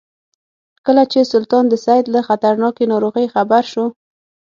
کله 0.85 1.03
چې 1.11 1.29
سلطان 1.31 1.65
د 1.69 1.73
سید 1.85 2.05
له 2.15 2.21
خطرناکې 2.27 2.85
ناروغۍ 2.93 3.25
خبر 3.35 3.63
شو. 3.71 3.85